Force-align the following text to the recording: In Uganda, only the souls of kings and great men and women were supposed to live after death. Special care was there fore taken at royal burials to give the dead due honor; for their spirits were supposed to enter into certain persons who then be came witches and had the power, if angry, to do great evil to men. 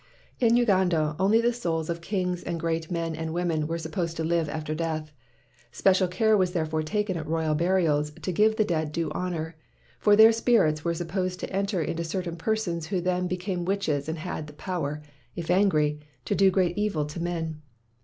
In 0.39 0.57
Uganda, 0.57 1.15
only 1.19 1.41
the 1.41 1.53
souls 1.53 1.87
of 1.87 2.01
kings 2.01 2.41
and 2.41 2.59
great 2.59 2.89
men 2.89 3.15
and 3.15 3.35
women 3.35 3.67
were 3.67 3.77
supposed 3.77 4.17
to 4.17 4.23
live 4.23 4.49
after 4.49 4.73
death. 4.73 5.11
Special 5.71 6.07
care 6.07 6.35
was 6.35 6.53
there 6.53 6.65
fore 6.65 6.81
taken 6.81 7.15
at 7.17 7.27
royal 7.27 7.53
burials 7.53 8.09
to 8.23 8.31
give 8.31 8.55
the 8.55 8.65
dead 8.65 8.91
due 8.91 9.11
honor; 9.11 9.55
for 9.99 10.15
their 10.15 10.31
spirits 10.31 10.83
were 10.83 10.95
supposed 10.95 11.39
to 11.41 11.55
enter 11.55 11.83
into 11.83 12.03
certain 12.03 12.35
persons 12.35 12.87
who 12.87 12.99
then 12.99 13.27
be 13.27 13.37
came 13.37 13.63
witches 13.63 14.09
and 14.09 14.17
had 14.17 14.47
the 14.47 14.53
power, 14.53 15.03
if 15.35 15.51
angry, 15.51 15.99
to 16.25 16.33
do 16.33 16.49
great 16.49 16.75
evil 16.79 17.05
to 17.05 17.19
men. 17.19 17.61